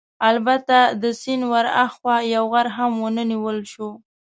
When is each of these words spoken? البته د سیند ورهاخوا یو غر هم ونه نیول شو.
البته 0.29 0.77
د 1.01 1.03
سیند 1.21 1.43
ورهاخوا 1.53 2.15
یو 2.35 2.43
غر 2.53 2.67
هم 2.77 2.91
ونه 3.03 3.23
نیول 3.31 3.57
شو. 3.71 3.89